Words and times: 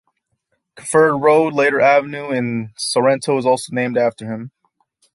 Kerferd 0.75 1.21
Road, 1.21 1.53
later 1.53 1.79
Avenue, 1.79 2.31
in 2.31 2.71
Sorrento 2.75 3.37
is 3.37 3.45
also 3.45 3.71
named 3.71 3.99
after 3.99 4.25
him. 4.25 4.49